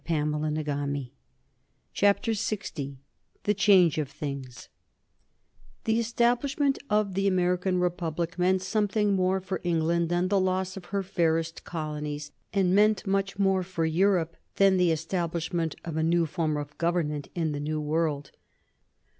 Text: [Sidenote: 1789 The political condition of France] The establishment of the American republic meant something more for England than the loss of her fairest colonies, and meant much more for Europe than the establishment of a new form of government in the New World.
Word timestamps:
[Sidenote: 0.03 0.41
1789 0.49 1.11
The 1.93 1.99
political 2.01 2.33
condition 3.77 4.01
of 4.01 4.09
France] 4.09 4.69
The 5.83 5.99
establishment 5.99 6.79
of 6.89 7.13
the 7.13 7.27
American 7.27 7.77
republic 7.79 8.39
meant 8.39 8.63
something 8.63 9.13
more 9.13 9.39
for 9.39 9.61
England 9.63 10.09
than 10.09 10.29
the 10.29 10.39
loss 10.39 10.75
of 10.75 10.85
her 10.85 11.03
fairest 11.03 11.63
colonies, 11.63 12.31
and 12.51 12.73
meant 12.73 13.05
much 13.05 13.37
more 13.37 13.61
for 13.61 13.85
Europe 13.85 14.35
than 14.55 14.77
the 14.77 14.89
establishment 14.89 15.75
of 15.85 15.97
a 15.97 16.01
new 16.01 16.25
form 16.25 16.57
of 16.57 16.75
government 16.79 17.27
in 17.35 17.51
the 17.51 17.59
New 17.59 17.79
World. 17.79 18.31